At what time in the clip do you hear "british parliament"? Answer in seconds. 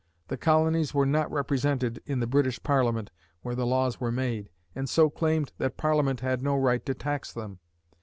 2.25-3.11